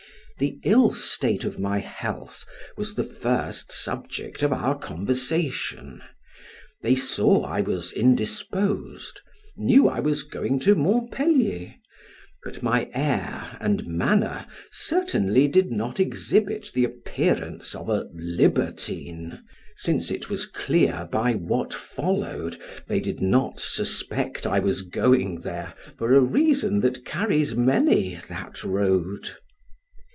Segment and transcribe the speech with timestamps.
[0.39, 6.01] The ill state of my health was the first subject of our conversation;
[6.81, 9.21] they saw I was indisposed,
[9.55, 11.75] knew I was going to Montpelier,
[12.43, 19.43] but my air and manner certainly did not exhibit the appearance of a libertine,
[19.75, 25.75] since it was clear by what followed they did not suspect I was going there
[25.99, 29.35] for a reason that carries many that road.